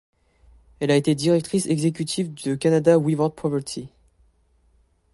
Elle 0.79 0.89
a 0.89 0.95
été 0.95 1.13
directrice 1.13 1.67
exécutive 1.67 2.33
de 2.33 2.55
Canada 2.55 2.97
Without 2.97 3.29
Poverty. 3.35 3.87